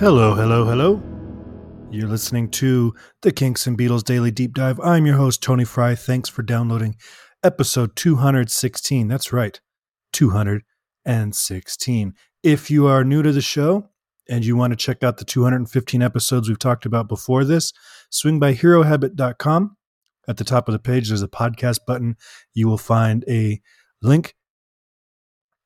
Hello, 0.00 0.34
hello, 0.34 0.64
hello. 0.64 1.02
You're 1.90 2.08
listening 2.08 2.48
to 2.52 2.94
the 3.20 3.30
Kinks 3.30 3.66
and 3.66 3.76
Beatles 3.76 4.02
Daily 4.02 4.30
Deep 4.30 4.54
Dive. 4.54 4.80
I'm 4.80 5.04
your 5.04 5.18
host, 5.18 5.42
Tony 5.42 5.66
Fry. 5.66 5.94
Thanks 5.94 6.26
for 6.26 6.42
downloading 6.42 6.96
episode 7.44 7.94
216. 7.96 9.08
That's 9.08 9.30
right, 9.30 9.60
216. 10.14 12.14
If 12.42 12.70
you 12.70 12.86
are 12.86 13.04
new 13.04 13.22
to 13.22 13.30
the 13.30 13.42
show 13.42 13.90
and 14.26 14.42
you 14.42 14.56
want 14.56 14.70
to 14.70 14.76
check 14.78 15.04
out 15.04 15.18
the 15.18 15.26
215 15.26 16.00
episodes 16.00 16.48
we've 16.48 16.58
talked 16.58 16.86
about 16.86 17.06
before 17.06 17.44
this, 17.44 17.74
swing 18.08 18.38
by 18.38 18.54
herohabit.com. 18.54 19.76
At 20.26 20.38
the 20.38 20.44
top 20.44 20.66
of 20.66 20.72
the 20.72 20.78
page, 20.78 21.08
there's 21.08 21.20
a 21.20 21.28
podcast 21.28 21.80
button. 21.86 22.16
You 22.54 22.68
will 22.68 22.78
find 22.78 23.22
a 23.28 23.60
link 24.00 24.34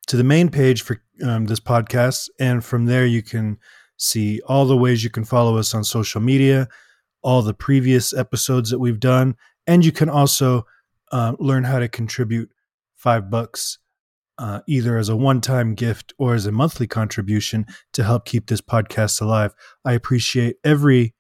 to 0.09 0.17
the 0.17 0.25
main 0.25 0.49
page 0.49 0.83
for 0.83 1.01
um, 1.25 1.47
this 1.47 1.61
podcast. 1.61 2.31
And 2.41 2.65
from 2.65 2.87
there, 2.87 3.07
you 3.07 3.23
can 3.23 3.59
see 3.97 4.41
all 4.47 4.67
the 4.67 4.77
ways 4.77 5.05
you 5.05 5.11
can 5.11 5.25
follow 5.25 5.57
us 5.57 5.75
on 5.75 5.85
social 5.85 6.21
media, 6.21 6.69
all 7.23 7.43
the 7.43 7.55
previous 7.55 8.13
episodes 8.13 8.71
that 8.71 8.79
we've 8.79 9.01
done, 9.01 9.37
and 9.67 9.85
you 9.85 9.93
can 9.93 10.09
also 10.09 10.67
uh, 11.13 11.35
learn 11.39 11.65
how 11.65 11.79
to 11.79 11.89
contribute 11.89 12.51
five 12.97 13.31
bucks 13.31 13.79
uh, 14.39 14.61
either 14.67 14.99
as 14.99 15.09
a 15.09 15.17
one 15.17 15.41
time 15.41 15.75
gift 15.75 16.13
or 16.19 16.35
as 16.35 16.47
a 16.47 16.53
monthly 16.53 16.87
contribution 16.87 17.67
to 17.93 18.03
help 18.03 18.25
keep 18.25 18.47
this 18.47 18.61
podcast 18.61 19.21
alive. 19.21 19.55
I 19.85 19.93
appreciate 19.93 20.57
every 20.65 21.15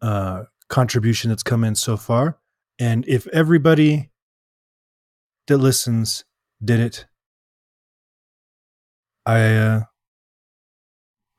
uh, 0.00 0.44
contribution 0.68 1.30
that's 1.30 1.42
come 1.42 1.64
in 1.64 1.74
so 1.74 1.96
far. 1.96 2.38
And 2.78 3.04
if 3.08 3.26
everybody 3.28 4.10
that 5.48 5.58
listens 5.58 6.24
did 6.64 6.80
it, 6.80 7.06
I, 9.26 9.40
uh, 9.40 9.80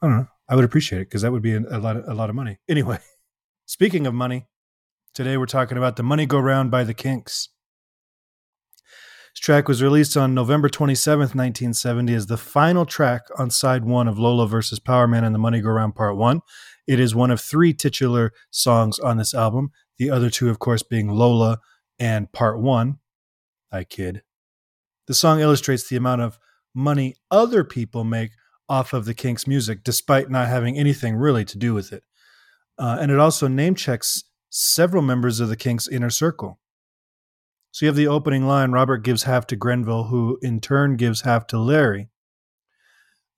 I 0.02 0.07
don't 0.07 0.17
know. 0.17 0.28
I 0.49 0.55
would 0.55 0.66
appreciate 0.66 0.99
it 1.02 1.05
because 1.05 1.22
that 1.22 1.31
would 1.31 1.41
be 1.41 1.55
a, 1.55 1.59
lot 1.59 1.97
of, 1.97 2.08
a 2.08 2.13
lot 2.13 2.30
of 2.30 2.36
money. 2.36 2.59
Anyway, 2.67 2.99
speaking 3.66 4.05
of 4.05 4.13
money, 4.13 4.47
today 5.13 5.38
we're 5.38 5.45
talking 5.45 5.77
about 5.77 5.95
the 5.95 6.03
Money 6.03 6.25
Go 6.25 6.39
Round 6.39 6.69
by 6.69 6.83
the 6.83 6.94
Kinks. 6.94 7.50
This 9.33 9.39
track 9.39 9.67
was 9.67 9.81
released 9.81 10.16
on 10.16 10.35
November 10.35 10.69
27th, 10.69 11.33
1970 11.33 12.13
as 12.13 12.27
the 12.27 12.38
final 12.38 12.85
track 12.85 13.23
on 13.38 13.50
side 13.50 13.83
1 13.83 14.08
of 14.08 14.19
Lola 14.19 14.47
versus 14.47 14.80
Powerman 14.80 15.23
and 15.23 15.33
the 15.33 15.39
Money 15.39 15.59
Go 15.59 15.69
Round 15.69 15.95
Part 15.95 16.17
1. 16.17 16.41
It 16.85 17.00
is 17.00 17.16
one 17.16 17.31
of 17.31 17.41
three 17.41 17.73
titular 17.73 18.31
songs 18.52 19.00
on 19.00 19.17
this 19.17 19.33
album, 19.33 19.72
the 19.97 20.11
other 20.11 20.30
two 20.30 20.50
of 20.50 20.59
course 20.59 20.83
being 20.83 21.07
Lola 21.07 21.59
and 21.97 22.31
Part 22.31 22.59
1. 22.59 23.00
I 23.72 23.83
kid. 23.85 24.22
The 25.07 25.13
song 25.13 25.39
illustrates 25.39 25.88
the 25.88 25.95
amount 25.95 26.22
of 26.22 26.38
money 26.75 27.16
other 27.31 27.63
people 27.63 28.03
make 28.03 28.31
off 28.69 28.94
of 28.94 29.06
the 29.06 29.14
Kinks' 29.14 29.47
music, 29.47 29.83
despite 29.83 30.30
not 30.30 30.47
having 30.47 30.78
anything 30.78 31.16
really 31.16 31.45
to 31.45 31.58
do 31.58 31.73
with 31.73 31.92
it. 31.92 32.03
Uh, 32.78 32.97
and 33.00 33.11
it 33.11 33.19
also 33.19 33.47
name 33.47 33.75
checks 33.75 34.23
several 34.50 35.02
members 35.02 35.39
of 35.39 35.50
the 35.50 35.56
Kinks' 35.56 35.88
inner 35.88 36.09
circle. 36.09 36.59
So 37.72 37.86
you 37.86 37.88
have 37.88 37.95
the 37.95 38.08
opening 38.08 38.45
line 38.45 38.72
Robert 38.72 39.00
gives 39.00 39.23
half 39.23 39.47
to 39.47 39.56
Grenville, 39.56 40.06
who 40.06 40.38
in 40.41 40.61
turn 40.61 40.95
gives 40.95 41.22
half 41.22 41.47
to 41.47 41.59
Larry. 41.59 42.09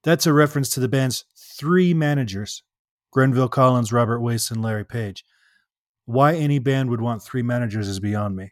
That's 0.03 0.28
a 0.28 0.34
reference 0.34 0.70
to 0.72 0.80
the 0.80 0.90
band's 0.90 1.26
three 1.58 1.94
managers 1.94 2.64
Grenville 3.12 3.48
Collins, 3.48 3.94
Robert 3.94 4.20
Wace, 4.20 4.52
and 4.52 4.62
Larry 4.62 4.84
Page. 4.84 5.23
Why 6.03 6.36
any 6.36 6.59
band 6.59 6.90
would 6.90 7.00
want 7.00 7.23
three 7.23 7.42
managers 7.42 7.88
is 7.88 8.02
beyond 8.02 8.36
me. 8.36 8.52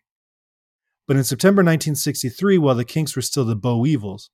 But 1.06 1.18
in 1.18 1.26
September 1.26 1.60
1963, 1.60 2.58
while 2.58 2.76
the 2.76 2.86
Kinks 2.86 3.16
were 3.16 3.22
still 3.22 3.44
the 3.44 3.58
Bowievils, 3.58 4.30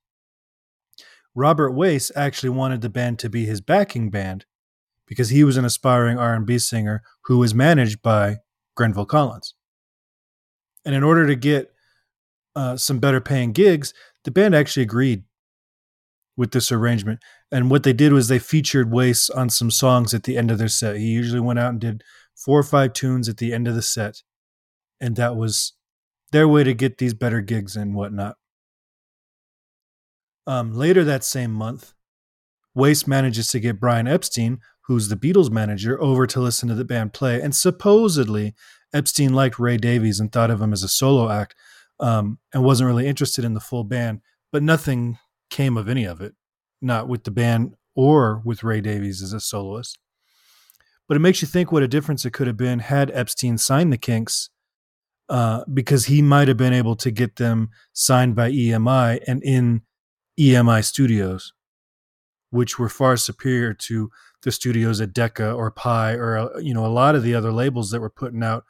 Robert 1.34 1.72
Wace 1.72 2.10
actually 2.16 2.50
wanted 2.50 2.80
the 2.80 2.88
band 2.88 3.18
to 3.20 3.30
be 3.30 3.46
his 3.46 3.60
backing 3.60 4.10
band 4.10 4.46
because 5.06 5.30
he 5.30 5.44
was 5.44 5.56
an 5.56 5.64
aspiring 5.64 6.18
R&B 6.18 6.58
singer 6.58 7.02
who 7.24 7.38
was 7.38 7.54
managed 7.54 8.02
by 8.02 8.38
Grenville 8.76 9.06
Collins. 9.06 9.54
And 10.84 10.94
in 10.94 11.02
order 11.02 11.26
to 11.26 11.36
get 11.36 11.72
uh, 12.56 12.76
some 12.76 12.98
better 12.98 13.20
paying 13.20 13.52
gigs, 13.52 13.92
the 14.24 14.30
band 14.30 14.54
actually 14.54 14.82
agreed 14.82 15.24
with 16.36 16.52
this 16.52 16.72
arrangement. 16.72 17.20
And 17.52 17.70
what 17.70 17.82
they 17.82 17.92
did 17.92 18.12
was 18.12 18.28
they 18.28 18.38
featured 18.38 18.90
Wace 18.90 19.28
on 19.30 19.50
some 19.50 19.70
songs 19.70 20.14
at 20.14 20.22
the 20.22 20.38
end 20.38 20.50
of 20.50 20.58
their 20.58 20.68
set. 20.68 20.96
He 20.96 21.08
usually 21.08 21.40
went 21.40 21.58
out 21.58 21.70
and 21.70 21.80
did 21.80 22.02
four 22.34 22.58
or 22.58 22.64
five 22.64 22.92
tunes 22.92 23.28
at 23.28 23.36
the 23.36 23.52
end 23.52 23.68
of 23.68 23.74
the 23.74 23.82
set. 23.82 24.22
And 25.00 25.16
that 25.16 25.36
was 25.36 25.74
their 26.32 26.48
way 26.48 26.64
to 26.64 26.74
get 26.74 26.98
these 26.98 27.14
better 27.14 27.40
gigs 27.40 27.76
and 27.76 27.94
whatnot. 27.94 28.36
Um, 30.50 30.72
later 30.74 31.04
that 31.04 31.22
same 31.22 31.52
month, 31.52 31.94
Wace 32.74 33.06
manages 33.06 33.46
to 33.52 33.60
get 33.60 33.78
Brian 33.78 34.08
Epstein, 34.08 34.58
who's 34.88 35.06
the 35.06 35.14
Beatles 35.14 35.48
manager, 35.48 36.02
over 36.02 36.26
to 36.26 36.40
listen 36.40 36.68
to 36.68 36.74
the 36.74 36.84
band 36.84 37.12
play. 37.12 37.40
And 37.40 37.54
supposedly, 37.54 38.56
Epstein 38.92 39.32
liked 39.32 39.60
Ray 39.60 39.76
Davies 39.76 40.18
and 40.18 40.32
thought 40.32 40.50
of 40.50 40.60
him 40.60 40.72
as 40.72 40.82
a 40.82 40.88
solo 40.88 41.30
act 41.30 41.54
um, 42.00 42.40
and 42.52 42.64
wasn't 42.64 42.88
really 42.88 43.06
interested 43.06 43.44
in 43.44 43.54
the 43.54 43.60
full 43.60 43.84
band. 43.84 44.22
But 44.50 44.64
nothing 44.64 45.18
came 45.50 45.76
of 45.76 45.88
any 45.88 46.02
of 46.04 46.20
it, 46.20 46.34
not 46.82 47.06
with 47.06 47.22
the 47.22 47.30
band 47.30 47.76
or 47.94 48.42
with 48.44 48.64
Ray 48.64 48.80
Davies 48.80 49.22
as 49.22 49.32
a 49.32 49.38
soloist. 49.38 50.00
But 51.06 51.16
it 51.16 51.20
makes 51.20 51.42
you 51.42 51.46
think 51.46 51.70
what 51.70 51.84
a 51.84 51.88
difference 51.88 52.24
it 52.24 52.32
could 52.32 52.48
have 52.48 52.56
been 52.56 52.80
had 52.80 53.12
Epstein 53.12 53.56
signed 53.56 53.92
the 53.92 53.98
Kinks, 53.98 54.50
uh, 55.28 55.62
because 55.72 56.06
he 56.06 56.22
might 56.22 56.48
have 56.48 56.56
been 56.56 56.72
able 56.72 56.96
to 56.96 57.12
get 57.12 57.36
them 57.36 57.70
signed 57.92 58.34
by 58.34 58.50
EMI 58.50 59.20
and 59.28 59.40
in 59.44 59.82
EMI 60.40 60.84
studios, 60.84 61.52
which 62.50 62.78
were 62.78 62.88
far 62.88 63.16
superior 63.16 63.74
to 63.74 64.10
the 64.42 64.50
studios 64.50 65.00
at 65.00 65.12
Decca 65.12 65.52
or 65.52 65.70
Pye 65.70 66.14
or 66.14 66.36
uh, 66.38 66.58
you 66.58 66.72
know 66.72 66.86
a 66.86 66.88
lot 66.88 67.14
of 67.14 67.22
the 67.22 67.34
other 67.34 67.52
labels 67.52 67.90
that 67.90 68.00
were 68.00 68.10
putting 68.10 68.42
out 68.42 68.64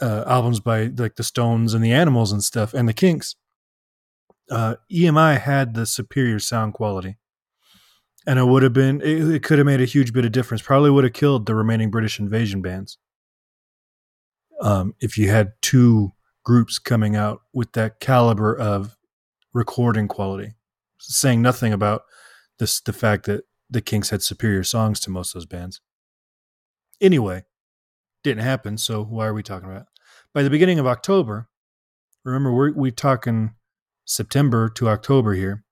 uh, 0.00 0.24
albums 0.26 0.60
by 0.60 0.84
like 0.84 1.16
the 1.16 1.24
Stones 1.24 1.74
and 1.74 1.84
the 1.84 1.92
Animals 1.92 2.30
and 2.30 2.42
stuff 2.42 2.74
and 2.74 2.88
the 2.88 2.92
Kinks. 2.92 3.34
Uh, 4.50 4.76
EMI 4.90 5.38
had 5.38 5.74
the 5.74 5.84
superior 5.84 6.38
sound 6.38 6.72
quality, 6.72 7.18
and 8.26 8.38
it 8.38 8.44
would 8.44 8.62
have 8.62 8.72
been 8.72 9.00
it, 9.00 9.28
it 9.28 9.42
could 9.42 9.58
have 9.58 9.66
made 9.66 9.80
a 9.80 9.84
huge 9.86 10.12
bit 10.12 10.24
of 10.24 10.32
difference. 10.32 10.62
Probably 10.62 10.90
would 10.90 11.04
have 11.04 11.12
killed 11.12 11.46
the 11.46 11.54
remaining 11.54 11.90
British 11.90 12.20
invasion 12.20 12.62
bands 12.62 12.98
um, 14.60 14.94
if 15.00 15.18
you 15.18 15.28
had 15.28 15.52
two 15.60 16.12
groups 16.44 16.78
coming 16.78 17.16
out 17.16 17.42
with 17.52 17.72
that 17.72 18.00
caliber 18.00 18.56
of 18.56 18.96
recording 19.52 20.08
quality, 20.08 20.52
saying 20.98 21.42
nothing 21.42 21.72
about 21.72 22.02
this 22.58 22.80
the 22.80 22.92
fact 22.92 23.26
that 23.26 23.44
the 23.70 23.80
Kinks 23.80 24.10
had 24.10 24.22
superior 24.22 24.64
songs 24.64 25.00
to 25.00 25.10
most 25.10 25.34
of 25.34 25.40
those 25.40 25.46
bands. 25.46 25.80
Anyway, 27.00 27.44
didn't 28.24 28.42
happen, 28.42 28.78
so 28.78 29.04
why 29.04 29.26
are 29.26 29.34
we 29.34 29.42
talking 29.42 29.68
about 29.68 29.82
it? 29.82 29.88
By 30.34 30.42
the 30.42 30.50
beginning 30.50 30.78
of 30.78 30.86
October, 30.86 31.48
remember 32.24 32.52
we're 32.52 32.72
we 32.72 32.90
talking 32.90 33.54
September 34.04 34.68
to 34.70 34.88
October 34.88 35.34
here. 35.34 35.64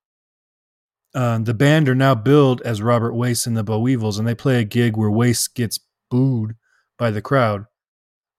Uh, 1.14 1.38
the 1.38 1.54
band 1.54 1.88
are 1.88 1.94
now 1.94 2.14
billed 2.14 2.60
as 2.62 2.82
Robert 2.82 3.14
Wace 3.14 3.46
and 3.46 3.56
the 3.56 3.64
Bowievils, 3.64 4.18
and 4.18 4.28
they 4.28 4.34
play 4.34 4.60
a 4.60 4.64
gig 4.64 4.96
where 4.96 5.10
Wace 5.10 5.48
gets 5.48 5.80
booed 6.10 6.54
by 6.98 7.10
the 7.10 7.22
crowd. 7.22 7.64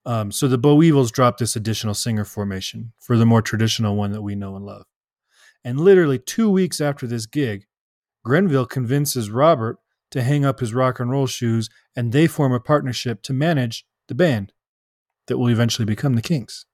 Um, 0.05 0.31
so 0.31 0.47
the 0.47 0.59
Bowievils 0.59 1.11
drop 1.11 1.37
this 1.37 1.55
additional 1.55 1.95
singer 1.95 2.23
formation 2.23 2.93
for 2.99 3.17
the 3.17 3.25
more 3.25 3.41
traditional 3.41 3.95
one 3.95 4.11
that 4.11 4.21
we 4.21 4.35
know 4.35 4.55
and 4.55 4.65
love. 4.65 4.85
And 5.67 5.81
literally 5.81 6.17
two 6.17 6.49
weeks 6.49 6.79
after 6.79 7.05
this 7.05 7.25
gig, 7.25 7.65
Grenville 8.23 8.65
convinces 8.65 9.29
Robert 9.29 9.79
to 10.11 10.23
hang 10.23 10.45
up 10.45 10.61
his 10.61 10.73
rock 10.73 10.97
and 10.97 11.11
roll 11.11 11.27
shoes, 11.27 11.69
and 11.93 12.13
they 12.13 12.25
form 12.25 12.53
a 12.53 12.59
partnership 12.61 13.21
to 13.23 13.33
manage 13.33 13.85
the 14.07 14.15
band 14.15 14.53
that 15.27 15.37
will 15.37 15.49
eventually 15.49 15.85
become 15.85 16.13
the 16.13 16.21
Kinks. 16.21 16.65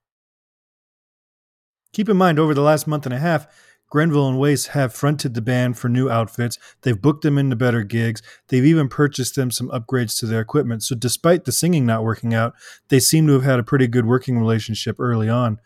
Keep 1.92 2.08
in 2.08 2.18
mind, 2.18 2.38
over 2.38 2.54
the 2.54 2.62
last 2.62 2.86
month 2.86 3.08
and 3.08 3.16
a 3.16 3.18
half, 3.18 3.48
Grenville 3.90 4.28
and 4.30 4.38
Wace 4.38 4.68
have 4.68 4.94
fronted 4.94 5.34
the 5.34 5.42
band 5.42 5.76
for 5.76 5.90
new 5.90 6.08
outfits. 6.08 6.60
They've 6.84 7.02
booked 7.02 7.24
them 7.24 7.40
into 7.40 7.56
better 7.56 7.82
gigs. 7.82 8.22
They've 8.50 8.64
even 8.64 8.90
purchased 8.90 9.36
them 9.36 9.50
some 9.50 9.70
upgrades 9.70 10.20
to 10.20 10.28
their 10.28 10.42
equipment. 10.42 10.84
So, 10.84 10.94
despite 10.94 11.46
the 11.46 11.52
singing 11.52 11.88
not 11.88 12.04
working 12.04 12.36
out, 12.36 12.54
they 12.90 13.00
seem 13.00 13.26
to 13.26 13.34
have 13.34 13.44
had 13.44 13.60
a 13.60 13.64
pretty 13.64 13.88
good 13.88 14.06
working 14.06 14.38
relationship 14.38 14.98
early 15.00 15.30
on. 15.30 15.58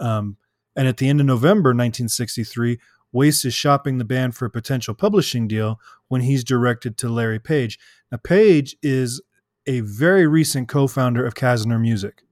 Um, 0.00 0.36
and 0.76 0.88
at 0.88 0.96
the 0.96 1.08
end 1.08 1.20
of 1.20 1.26
November 1.26 1.70
1963, 1.70 2.78
Wace 3.12 3.44
is 3.44 3.54
shopping 3.54 3.98
the 3.98 4.04
band 4.04 4.34
for 4.34 4.46
a 4.46 4.50
potential 4.50 4.94
publishing 4.94 5.46
deal 5.46 5.78
when 6.08 6.22
he's 6.22 6.42
directed 6.42 6.96
to 6.98 7.08
Larry 7.08 7.38
Page. 7.38 7.78
Now, 8.10 8.18
Page 8.18 8.76
is 8.82 9.20
a 9.66 9.80
very 9.80 10.26
recent 10.26 10.68
co 10.68 10.86
founder 10.86 11.24
of 11.26 11.34
Kassner 11.34 11.80
Music. 11.80 12.22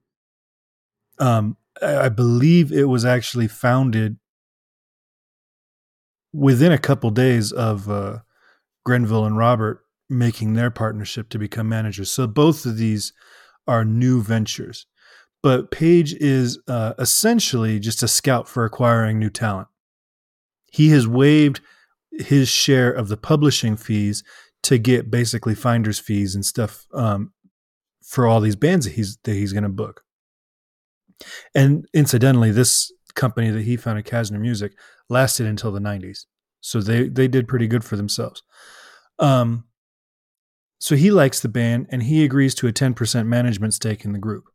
Um, 1.18 1.58
I 1.82 2.08
believe 2.08 2.72
it 2.72 2.88
was 2.88 3.04
actually 3.04 3.46
founded 3.46 4.16
within 6.32 6.72
a 6.72 6.78
couple 6.78 7.10
days 7.10 7.52
of 7.52 7.90
uh, 7.90 8.18
Grenville 8.84 9.26
and 9.26 9.36
Robert 9.36 9.84
making 10.08 10.54
their 10.54 10.70
partnership 10.70 11.28
to 11.30 11.38
become 11.38 11.68
managers. 11.68 12.10
So 12.10 12.26
both 12.26 12.66
of 12.66 12.76
these 12.76 13.12
are 13.66 13.84
new 13.84 14.22
ventures 14.22 14.86
but 15.42 15.70
Page 15.70 16.14
is 16.14 16.58
uh, 16.68 16.94
essentially 16.98 17.78
just 17.78 18.02
a 18.02 18.08
scout 18.08 18.48
for 18.48 18.64
acquiring 18.64 19.18
new 19.18 19.30
talent. 19.30 19.68
He 20.70 20.90
has 20.90 21.06
waived 21.08 21.60
his 22.12 22.48
share 22.48 22.90
of 22.90 23.08
the 23.08 23.16
publishing 23.16 23.76
fees 23.76 24.22
to 24.62 24.78
get 24.78 25.10
basically 25.10 25.54
finder's 25.54 25.98
fees 25.98 26.34
and 26.34 26.44
stuff 26.44 26.86
um, 26.92 27.32
for 28.02 28.26
all 28.26 28.40
these 28.40 28.56
bands 28.56 28.84
that 28.86 28.92
he's 28.92 29.16
that 29.24 29.34
he's 29.34 29.52
going 29.52 29.62
to 29.62 29.68
book. 29.68 30.02
And 31.54 31.86
incidentally, 31.94 32.50
this 32.50 32.92
company 33.14 33.50
that 33.50 33.62
he 33.62 33.76
founded, 33.76 34.06
Kassner 34.06 34.40
Music, 34.40 34.72
lasted 35.08 35.46
until 35.46 35.72
the 35.72 35.80
'90s, 35.80 36.26
so 36.60 36.80
they 36.80 37.08
they 37.08 37.28
did 37.28 37.48
pretty 37.48 37.66
good 37.66 37.84
for 37.84 37.96
themselves. 37.96 38.42
Um, 39.18 39.64
so 40.80 40.96
he 40.96 41.10
likes 41.10 41.40
the 41.40 41.48
band 41.48 41.86
and 41.90 42.02
he 42.02 42.24
agrees 42.24 42.54
to 42.56 42.66
a 42.66 42.72
10% 42.72 43.26
management 43.26 43.74
stake 43.74 44.04
in 44.06 44.12
the 44.12 44.18
group. 44.18 44.49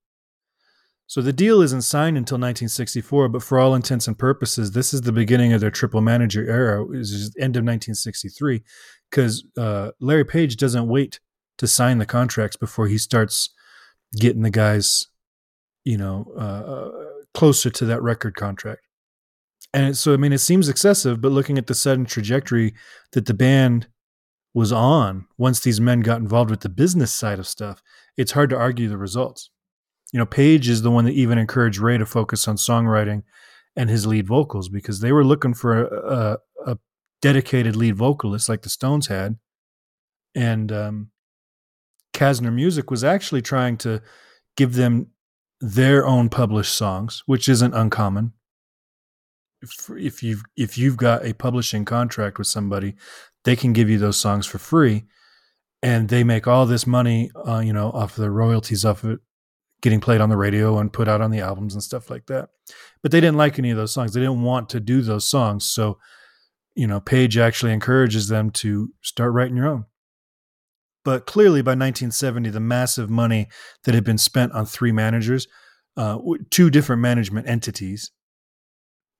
So 1.07 1.21
the 1.21 1.33
deal 1.33 1.61
isn't 1.61 1.83
signed 1.83 2.17
until 2.17 2.35
1964, 2.37 3.29
but 3.29 3.43
for 3.43 3.59
all 3.59 3.75
intents 3.75 4.07
and 4.07 4.17
purposes, 4.17 4.71
this 4.71 4.93
is 4.93 5.01
the 5.01 5.11
beginning 5.11 5.53
of 5.53 5.61
their 5.61 5.71
triple 5.71 6.01
manager 6.01 6.49
era. 6.49 6.83
Is 6.91 7.35
end 7.37 7.55
of 7.55 7.61
1963, 7.61 8.63
because 9.09 9.45
uh, 9.57 9.91
Larry 9.99 10.25
Page 10.25 10.57
doesn't 10.57 10.87
wait 10.87 11.19
to 11.57 11.67
sign 11.67 11.99
the 11.99 12.05
contracts 12.05 12.57
before 12.57 12.87
he 12.87 12.97
starts 12.97 13.53
getting 14.19 14.41
the 14.41 14.49
guys, 14.49 15.07
you 15.83 15.97
know, 15.97 16.25
uh, 16.37 17.13
closer 17.33 17.69
to 17.69 17.85
that 17.85 18.01
record 18.01 18.35
contract. 18.35 18.81
And 19.73 19.95
so, 19.97 20.13
I 20.13 20.17
mean, 20.17 20.33
it 20.33 20.39
seems 20.39 20.69
excessive, 20.69 21.21
but 21.21 21.31
looking 21.31 21.57
at 21.57 21.67
the 21.67 21.75
sudden 21.75 22.05
trajectory 22.05 22.73
that 23.11 23.25
the 23.25 23.33
band 23.33 23.87
was 24.53 24.71
on 24.71 25.27
once 25.37 25.59
these 25.59 25.81
men 25.81 25.99
got 25.99 26.21
involved 26.21 26.49
with 26.49 26.61
the 26.61 26.69
business 26.69 27.11
side 27.11 27.39
of 27.39 27.47
stuff, 27.47 27.83
it's 28.17 28.31
hard 28.31 28.49
to 28.49 28.57
argue 28.57 28.87
the 28.87 28.97
results. 28.97 29.49
You 30.15 30.19
know, 30.19 30.25
Page 30.25 30.69
is 30.69 30.81
the 30.81 30.91
one 30.91 31.03
that 31.03 31.11
even 31.11 31.37
encouraged 31.37 31.77
Ray 31.77 31.97
to 31.97 32.05
focus 32.05 32.47
on 32.47 32.55
songwriting 32.55 33.23
and 33.75 33.89
his 33.89 34.07
lead 34.07 34.27
vocals 34.27 34.69
because 34.69 35.01
they 35.01 35.11
were 35.11 35.25
looking 35.25 35.53
for 35.53 35.83
a, 35.83 36.13
a, 36.13 36.71
a 36.71 36.77
dedicated 37.21 37.75
lead 37.75 37.97
vocalist 37.97 38.47
like 38.47 38.61
the 38.61 38.69
Stones 38.69 39.07
had. 39.07 39.35
And 40.33 40.71
um, 40.71 41.09
Kassner 42.13 42.53
Music 42.53 42.89
was 42.89 43.03
actually 43.03 43.41
trying 43.41 43.75
to 43.79 44.01
give 44.55 44.75
them 44.75 45.07
their 45.59 46.07
own 46.07 46.29
published 46.29 46.75
songs, 46.75 47.21
which 47.25 47.49
isn't 47.49 47.73
uncommon. 47.73 48.31
If, 49.61 49.89
if 49.97 50.23
you've 50.23 50.43
if 50.55 50.77
you've 50.77 50.95
got 50.95 51.25
a 51.25 51.33
publishing 51.33 51.83
contract 51.83 52.37
with 52.37 52.47
somebody, 52.47 52.95
they 53.43 53.57
can 53.57 53.73
give 53.73 53.89
you 53.89 53.97
those 53.97 54.15
songs 54.15 54.45
for 54.45 54.59
free, 54.59 55.03
and 55.83 56.07
they 56.07 56.23
make 56.23 56.47
all 56.47 56.65
this 56.65 56.87
money, 56.87 57.31
uh, 57.45 57.59
you 57.59 57.73
know, 57.73 57.91
off 57.91 58.15
the 58.15 58.31
royalties 58.31 58.85
off 58.85 59.03
of 59.03 59.09
it 59.09 59.19
getting 59.85 60.01
played 60.01 60.19
on 60.19 60.29
the 60.29 60.35
radio 60.35 60.79
and 60.79 60.91
put 60.91 61.07
out 61.07 61.21
on 61.21 61.31
the 61.31 61.39
albums 61.39 61.75
and 61.75 61.83
stuff 61.83 62.09
like 62.09 62.25
that. 62.25 62.49
But 63.01 63.11
they 63.11 63.21
didn't 63.21 63.37
like 63.37 63.57
any 63.57 63.69
of 63.69 63.77
those 63.77 63.93
songs. 63.93 64.13
They 64.13 64.19
didn't 64.19 64.41
want 64.41 64.67
to 64.69 64.79
do 64.79 65.01
those 65.01 65.29
songs, 65.29 65.63
so 65.63 65.99
you 66.75 66.87
know, 66.87 66.99
Page 66.99 67.37
actually 67.37 67.71
encourages 67.71 68.27
them 68.27 68.49
to 68.51 68.89
start 69.01 69.31
writing 69.31 69.55
your 69.55 69.67
own. 69.67 69.85
But 71.05 71.25
clearly, 71.25 71.61
by 71.61 71.71
1970, 71.71 72.49
the 72.49 72.59
massive 72.59 73.09
money 73.09 73.47
that 73.83 73.95
had 73.95 74.03
been 74.03 74.17
spent 74.17 74.51
on 74.53 74.65
three 74.65 74.91
managers, 74.91 75.47
uh, 75.95 76.17
two 76.49 76.69
different 76.69 77.01
management 77.01 77.47
entities, 77.47 78.11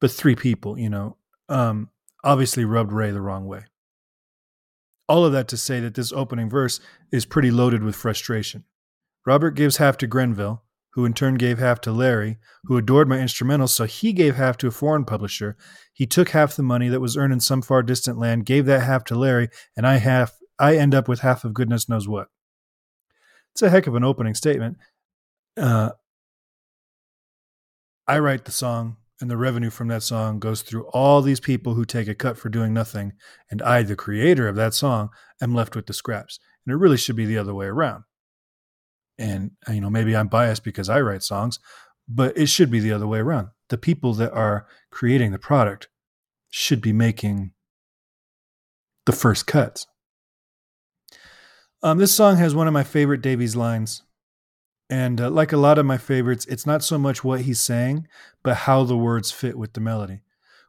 but 0.01 0.11
three 0.11 0.35
people, 0.35 0.77
you 0.77 0.89
know, 0.89 1.17
um, 1.47 1.89
obviously 2.23 2.65
rubbed 2.65 2.91
Ray 2.91 3.11
the 3.11 3.21
wrong 3.21 3.45
way. 3.45 3.65
All 5.07 5.23
of 5.23 5.31
that 5.33 5.47
to 5.49 5.57
say 5.57 5.79
that 5.79 5.93
this 5.93 6.11
opening 6.11 6.49
verse 6.49 6.79
is 7.11 7.25
pretty 7.25 7.51
loaded 7.51 7.83
with 7.83 7.95
frustration. 7.95 8.63
Robert 9.25 9.51
gives 9.51 9.77
half 9.77 9.97
to 9.97 10.07
Grenville, 10.07 10.63
who 10.91 11.03
in 11.03 11.13
turn 11.13 11.35
gave 11.35 11.59
half 11.59 11.81
to 11.81 11.91
Larry, 11.91 12.37
who 12.65 12.77
adored 12.77 13.09
my 13.09 13.17
instrumentals, 13.17 13.69
so 13.69 13.85
he 13.85 14.13
gave 14.13 14.35
half 14.35 14.57
to 14.57 14.67
a 14.67 14.71
foreign 14.71 15.03
publisher. 15.03 15.57
He 15.93 16.05
took 16.05 16.29
half 16.29 16.55
the 16.55 16.63
money 16.63 16.87
that 16.89 17.01
was 17.01 17.17
earned 17.17 17.33
in 17.33 17.39
some 17.39 17.61
far 17.61 17.83
distant 17.83 18.17
land, 18.17 18.45
gave 18.45 18.65
that 18.67 18.83
half 18.83 19.03
to 19.05 19.15
Larry, 19.15 19.49
and 19.75 19.85
I 19.85 19.97
half 19.97 20.33
I 20.57 20.77
end 20.77 20.95
up 20.95 21.09
with 21.09 21.19
half 21.19 21.43
of 21.43 21.53
goodness 21.53 21.89
knows 21.89 22.07
what. 22.07 22.27
It's 23.53 23.61
a 23.61 23.69
heck 23.69 23.87
of 23.87 23.95
an 23.95 24.03
opening 24.03 24.35
statement. 24.35 24.77
Uh, 25.57 25.91
I 28.07 28.19
write 28.19 28.45
the 28.45 28.51
song, 28.51 28.97
and 29.19 29.29
the 29.29 29.37
revenue 29.37 29.69
from 29.69 29.87
that 29.89 30.03
song 30.03 30.39
goes 30.39 30.61
through 30.61 30.87
all 30.93 31.21
these 31.21 31.39
people 31.39 31.73
who 31.73 31.83
take 31.83 32.07
a 32.07 32.15
cut 32.15 32.37
for 32.37 32.49
doing 32.49 32.73
nothing, 32.73 33.13
and 33.49 33.61
I, 33.61 33.83
the 33.83 33.95
creator 33.95 34.47
of 34.47 34.55
that 34.55 34.73
song, 34.73 35.09
am 35.41 35.53
left 35.53 35.75
with 35.75 35.87
the 35.87 35.93
scraps. 35.93 36.39
And 36.65 36.73
it 36.73 36.77
really 36.77 36.97
should 36.97 37.15
be 37.15 37.25
the 37.25 37.37
other 37.37 37.53
way 37.53 37.65
around. 37.65 38.03
And 39.17 39.51
uh, 39.67 39.73
you 39.73 39.81
know, 39.81 39.89
maybe 39.89 40.15
I'm 40.15 40.27
biased 40.27 40.63
because 40.63 40.89
I 40.89 41.01
write 41.01 41.23
songs, 41.23 41.59
but 42.07 42.37
it 42.37 42.47
should 42.47 42.69
be 42.69 42.79
the 42.79 42.91
other 42.91 43.07
way 43.07 43.19
around. 43.19 43.49
The 43.69 43.77
people 43.77 44.13
that 44.15 44.31
are 44.33 44.67
creating 44.91 45.31
the 45.31 45.39
product 45.39 45.89
should 46.49 46.81
be 46.81 46.93
making 46.93 47.51
the 49.05 49.11
first 49.11 49.47
cuts. 49.47 49.87
Um, 51.83 51.97
this 51.97 52.13
song 52.13 52.37
has 52.37 52.55
one 52.55 52.67
of 52.67 52.73
my 52.73 52.83
favorite 52.83 53.21
Davies 53.21 53.55
lines. 53.55 54.01
And 54.89 55.19
uh, 55.19 55.29
like 55.29 55.51
a 55.51 55.57
lot 55.57 55.77
of 55.77 55.85
my 55.85 55.97
favorites, 55.97 56.45
it's 56.45 56.65
not 56.65 56.83
so 56.83 56.97
much 56.97 57.23
what 57.23 57.41
he's 57.41 57.59
saying, 57.59 58.07
but 58.43 58.55
how 58.57 58.83
the 58.83 58.97
words 58.97 59.31
fit 59.31 59.57
with 59.57 59.73
the 59.73 59.81
melody. 59.81 60.21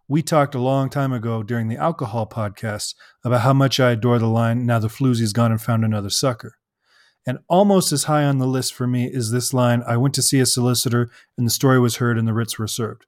We 0.09 0.23
talked 0.23 0.55
a 0.55 0.61
long 0.61 0.89
time 0.89 1.13
ago 1.13 1.43
during 1.43 1.69
the 1.69 1.77
alcohol 1.77 2.27
podcast 2.27 2.95
about 3.25 3.41
how 3.43 3.53
much 3.53 3.81
I 3.81 3.91
adore 3.91 4.19
the 4.19 4.29
line, 4.29 4.65
Now 4.65 4.79
the 4.79 4.89
floozy's 4.89 5.33
gone 5.33 5.51
and 5.51 5.61
found 5.61 5.85
another 5.85 6.11
sucker. 6.11 6.55
And 7.27 7.39
almost 7.49 7.93
as 7.93 8.05
high 8.05 8.25
on 8.25 8.39
the 8.39 8.47
list 8.47 8.73
for 8.73 8.87
me 8.87 9.07
is 9.07 9.31
this 9.31 9.53
line 9.53 9.83
I 9.87 9.97
went 9.97 10.15
to 10.15 10.23
see 10.23 10.39
a 10.39 10.47
solicitor, 10.47 11.11
and 11.37 11.47
the 11.47 11.51
story 11.51 11.81
was 11.81 11.97
heard, 11.97 12.19
and 12.19 12.29
the 12.29 12.35
writs 12.35 12.59
were 12.59 12.69
served. 12.69 13.07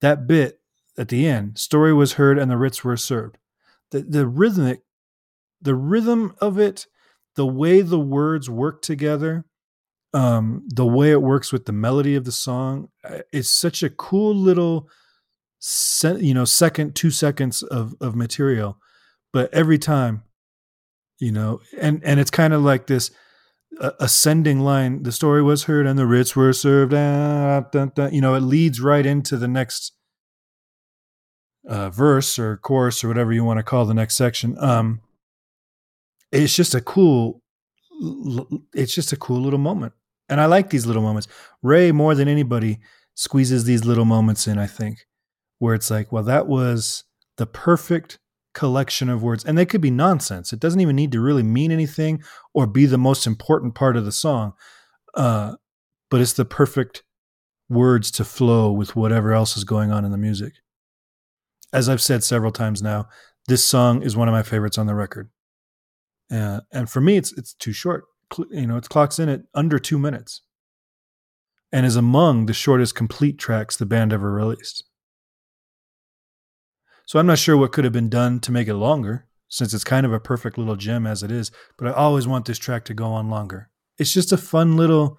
That 0.00 0.26
bit 0.26 0.60
at 0.96 1.08
the 1.08 1.26
end, 1.26 1.58
story 1.58 1.92
was 1.92 2.14
heard, 2.14 2.38
and 2.38 2.50
the 2.50 2.56
writs 2.56 2.82
were 2.82 2.96
served. 2.96 3.38
The, 3.90 4.00
the 4.02 4.26
rhythmic, 4.26 4.82
the 5.60 5.74
rhythm 5.74 6.34
of 6.40 6.58
it 6.58 6.86
the 7.34 7.46
way 7.46 7.80
the 7.80 7.98
words 7.98 8.50
work 8.50 8.82
together, 8.82 9.44
um, 10.14 10.66
the 10.68 10.86
way 10.86 11.10
it 11.10 11.22
works 11.22 11.52
with 11.52 11.64
the 11.64 11.72
melody 11.72 12.14
of 12.14 12.24
the 12.24 12.32
song, 12.32 12.88
uh, 13.04 13.20
it's 13.32 13.48
such 13.48 13.82
a 13.82 13.90
cool 13.90 14.34
little, 14.34 14.88
you 16.02 16.34
know, 16.34 16.44
second, 16.44 16.94
two 16.94 17.10
seconds 17.10 17.62
of 17.62 17.94
of 18.00 18.14
material. 18.14 18.78
But 19.32 19.52
every 19.54 19.78
time, 19.78 20.24
you 21.18 21.32
know, 21.32 21.60
and 21.78 22.02
and 22.04 22.20
it's 22.20 22.30
kind 22.30 22.52
of 22.52 22.62
like 22.62 22.86
this 22.86 23.10
ascending 23.80 24.60
line. 24.60 25.02
The 25.02 25.12
story 25.12 25.42
was 25.42 25.64
heard 25.64 25.86
and 25.86 25.98
the 25.98 26.06
writs 26.06 26.36
were 26.36 26.52
served. 26.52 26.94
Ah, 26.94 27.64
you 28.10 28.20
know, 28.20 28.34
it 28.34 28.40
leads 28.40 28.80
right 28.80 29.04
into 29.04 29.36
the 29.36 29.48
next 29.48 29.92
uh, 31.66 31.90
verse 31.90 32.38
or 32.38 32.56
chorus 32.56 33.02
or 33.02 33.08
whatever 33.08 33.32
you 33.32 33.44
want 33.44 33.58
to 33.58 33.62
call 33.62 33.86
the 33.86 33.94
next 33.94 34.16
section. 34.16 34.56
Um, 34.58 35.00
it's 36.32 36.56
just 36.56 36.74
a 36.74 36.80
cool 36.80 37.42
it's 38.74 38.94
just 38.94 39.12
a 39.12 39.16
cool 39.16 39.40
little 39.40 39.58
moment 39.58 39.92
and 40.28 40.40
i 40.40 40.46
like 40.46 40.70
these 40.70 40.86
little 40.86 41.02
moments 41.02 41.28
ray 41.62 41.92
more 41.92 42.14
than 42.14 42.26
anybody 42.26 42.80
squeezes 43.14 43.64
these 43.64 43.84
little 43.84 44.06
moments 44.06 44.48
in 44.48 44.58
i 44.58 44.66
think 44.66 45.06
where 45.58 45.74
it's 45.74 45.90
like 45.90 46.10
well 46.10 46.24
that 46.24 46.48
was 46.48 47.04
the 47.36 47.46
perfect 47.46 48.18
collection 48.54 49.08
of 49.08 49.22
words 49.22 49.44
and 49.44 49.56
they 49.56 49.66
could 49.66 49.80
be 49.80 49.90
nonsense 49.90 50.52
it 50.52 50.60
doesn't 50.60 50.80
even 50.80 50.96
need 50.96 51.12
to 51.12 51.20
really 51.20 51.42
mean 51.42 51.72
anything 51.72 52.22
or 52.52 52.66
be 52.66 52.86
the 52.86 52.98
most 52.98 53.26
important 53.26 53.74
part 53.74 53.96
of 53.96 54.04
the 54.04 54.12
song 54.12 54.52
uh, 55.14 55.54
but 56.10 56.20
it's 56.20 56.34
the 56.34 56.44
perfect 56.44 57.02
words 57.68 58.10
to 58.10 58.24
flow 58.24 58.70
with 58.70 58.94
whatever 58.94 59.32
else 59.32 59.56
is 59.56 59.64
going 59.64 59.90
on 59.90 60.04
in 60.04 60.10
the 60.10 60.18
music 60.18 60.52
as 61.72 61.88
i've 61.88 62.02
said 62.02 62.22
several 62.22 62.52
times 62.52 62.82
now 62.82 63.06
this 63.48 63.64
song 63.64 64.02
is 64.02 64.16
one 64.16 64.28
of 64.28 64.32
my 64.32 64.42
favorites 64.42 64.76
on 64.76 64.86
the 64.86 64.94
record 64.94 65.30
uh, 66.32 66.60
and 66.72 66.88
for 66.88 67.00
me, 67.00 67.16
it's 67.16 67.32
it's 67.32 67.52
too 67.52 67.72
short. 67.72 68.04
You 68.50 68.66
know, 68.66 68.78
it 68.78 68.88
clocks 68.88 69.18
in 69.18 69.28
at 69.28 69.42
under 69.54 69.78
two 69.78 69.98
minutes, 69.98 70.40
and 71.70 71.84
is 71.84 71.96
among 71.96 72.46
the 72.46 72.54
shortest 72.54 72.94
complete 72.94 73.38
tracks 73.38 73.76
the 73.76 73.86
band 73.86 74.12
ever 74.12 74.32
released. 74.32 74.84
So 77.06 77.18
I'm 77.18 77.26
not 77.26 77.38
sure 77.38 77.56
what 77.56 77.72
could 77.72 77.84
have 77.84 77.92
been 77.92 78.08
done 78.08 78.40
to 78.40 78.52
make 78.52 78.68
it 78.68 78.74
longer, 78.74 79.26
since 79.48 79.74
it's 79.74 79.84
kind 79.84 80.06
of 80.06 80.12
a 80.12 80.20
perfect 80.20 80.56
little 80.56 80.76
gem 80.76 81.06
as 81.06 81.22
it 81.22 81.30
is. 81.30 81.50
But 81.76 81.88
I 81.88 81.92
always 81.92 82.26
want 82.26 82.46
this 82.46 82.58
track 82.58 82.84
to 82.86 82.94
go 82.94 83.06
on 83.06 83.28
longer. 83.28 83.68
It's 83.98 84.12
just 84.12 84.32
a 84.32 84.36
fun 84.36 84.76
little 84.76 85.18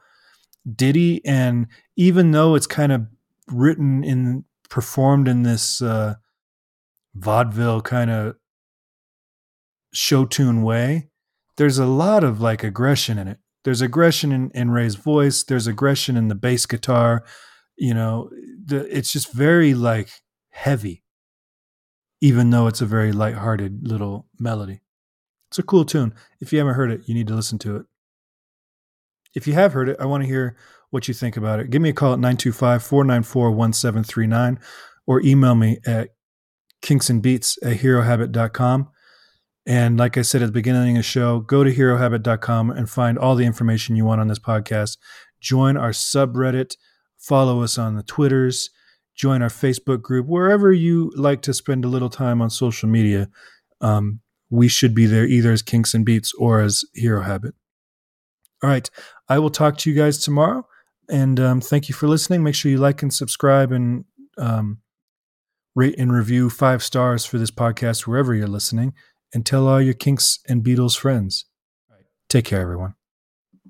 ditty, 0.75 1.23
and 1.25 1.67
even 1.95 2.31
though 2.31 2.55
it's 2.55 2.67
kind 2.67 2.91
of 2.91 3.05
written 3.47 4.03
in 4.03 4.45
performed 4.69 5.27
in 5.27 5.43
this 5.43 5.81
uh, 5.81 6.15
vaudeville 7.13 7.81
kind 7.81 8.09
of 8.09 8.35
show 9.93 10.25
tune 10.25 10.63
way, 10.63 11.09
there's 11.57 11.77
a 11.77 11.85
lot 11.85 12.23
of 12.23 12.41
like 12.41 12.63
aggression 12.63 13.19
in 13.19 13.27
it. 13.27 13.37
There's 13.63 13.81
aggression 13.81 14.31
in, 14.31 14.51
in 14.55 14.71
Ray's 14.71 14.95
voice. 14.95 15.43
There's 15.43 15.67
aggression 15.67 16.17
in 16.17 16.27
the 16.27 16.35
bass 16.35 16.65
guitar. 16.65 17.23
You 17.77 17.93
know, 17.93 18.29
the, 18.65 18.85
it's 18.95 19.11
just 19.11 19.31
very 19.31 19.73
like 19.73 20.09
heavy, 20.49 21.02
even 22.23 22.51
though 22.51 22.67
it's 22.67 22.79
a 22.79 22.85
very 22.85 23.11
light-hearted 23.11 23.85
little 23.85 24.25
melody. 24.39 24.79
It's 25.49 25.59
a 25.59 25.63
cool 25.63 25.83
tune. 25.83 26.13
If 26.39 26.53
you 26.53 26.59
haven't 26.59 26.75
heard 26.75 26.89
it, 26.89 27.01
you 27.05 27.13
need 27.13 27.27
to 27.27 27.35
listen 27.35 27.59
to 27.59 27.75
it. 27.75 27.85
If 29.35 29.45
you 29.45 29.51
have 29.55 29.73
heard 29.73 29.89
it, 29.89 29.97
I 29.99 30.05
want 30.05 30.23
to 30.23 30.27
hear 30.27 30.55
what 30.89 31.09
you 31.09 31.13
think 31.13 31.35
about 31.35 31.59
it. 31.59 31.69
Give 31.69 31.81
me 31.81 31.89
a 31.89 31.93
call 31.93 32.13
at 32.13 32.19
925 32.19 32.81
494 32.81 33.51
1739 33.51 34.57
or 35.05 35.21
email 35.21 35.53
me 35.53 35.79
at 35.85 36.11
kinksandbeats 36.81 37.57
at 37.61 37.79
herohabit.com 37.79 38.87
And 39.65 39.99
like 39.99 40.17
I 40.17 40.21
said 40.21 40.41
at 40.41 40.45
the 40.45 40.53
beginning 40.53 40.95
of 40.95 40.99
the 40.99 41.03
show, 41.03 41.41
go 41.41 41.65
to 41.65 41.75
herohabit.com 41.75 42.71
and 42.71 42.89
find 42.89 43.19
all 43.19 43.35
the 43.35 43.45
information 43.45 43.97
you 43.97 44.05
want 44.05 44.21
on 44.21 44.29
this 44.29 44.39
podcast. 44.39 44.97
Join 45.41 45.75
our 45.75 45.91
subreddit, 45.91 46.77
follow 47.17 47.63
us 47.63 47.77
on 47.77 47.97
the 47.97 48.03
Twitters, 48.03 48.69
join 49.15 49.41
our 49.41 49.49
Facebook 49.49 50.01
group, 50.01 50.27
wherever 50.27 50.71
you 50.71 51.11
like 51.15 51.41
to 51.43 51.53
spend 51.53 51.85
a 51.85 51.89
little 51.89 52.09
time 52.09 52.41
on 52.41 52.49
social 52.49 52.89
media. 52.89 53.29
Um, 53.81 54.21
we 54.49 54.67
should 54.67 54.93
be 54.93 55.05
there 55.05 55.25
either 55.25 55.51
as 55.51 55.61
Kinks 55.61 55.93
and 55.93 56.05
Beats 56.05 56.33
or 56.37 56.61
as 56.61 56.85
Hero 56.93 57.23
Habit. 57.23 57.55
All 58.63 58.69
right. 58.69 58.89
I 59.27 59.39
will 59.39 59.49
talk 59.49 59.77
to 59.79 59.89
you 59.89 59.95
guys 59.95 60.19
tomorrow. 60.19 60.65
And 61.09 61.39
um, 61.39 61.59
thank 61.59 61.89
you 61.89 61.95
for 61.95 62.07
listening. 62.07 62.43
Make 62.43 62.55
sure 62.55 62.71
you 62.71 62.77
like 62.77 63.01
and 63.01 63.13
subscribe 63.13 63.71
and 63.71 64.05
um, 64.37 64.79
rate 65.75 65.95
and 65.97 66.13
review 66.13 66.49
five 66.49 66.81
stars 66.81 67.25
for 67.25 67.37
this 67.37 67.51
podcast 67.51 68.07
wherever 68.07 68.33
you're 68.33 68.47
listening. 68.47 68.93
And 69.33 69.45
tell 69.45 69.67
all 69.67 69.81
your 69.81 69.95
Kinks 69.95 70.39
and 70.47 70.63
Beatles 70.63 70.97
friends. 70.97 71.45
Take 72.29 72.45
care, 72.45 72.61
everyone. 72.61 72.95